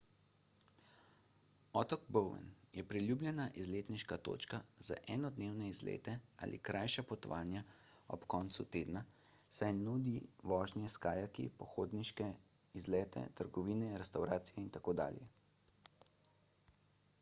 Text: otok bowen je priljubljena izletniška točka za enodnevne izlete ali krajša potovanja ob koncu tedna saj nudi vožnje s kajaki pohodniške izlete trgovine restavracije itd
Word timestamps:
otok 1.81 2.05
bowen 2.15 2.45
je 2.77 2.85
priljubljena 2.91 3.43
izletniška 3.63 4.15
točka 4.27 4.59
za 4.87 4.95
enodnevne 5.15 5.67
izlete 5.73 6.15
ali 6.45 6.59
krajša 6.69 7.05
potovanja 7.11 7.61
ob 8.17 8.25
koncu 8.35 8.65
tedna 8.77 9.03
saj 9.59 9.71
nudi 9.83 10.13
vožnje 10.53 10.89
s 10.95 11.03
kajaki 11.07 11.45
pohodniške 11.59 12.31
izlete 12.83 13.23
trgovine 13.43 13.91
restavracije 14.05 14.65
itd 14.71 15.11